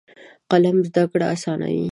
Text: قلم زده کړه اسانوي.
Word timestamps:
قلم 0.51 0.77
زده 0.87 1.03
کړه 1.11 1.25
اسانوي. 1.35 1.87